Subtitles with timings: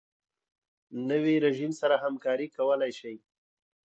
[1.09, 3.13] نوی رژیم سره همکاري کولای شي.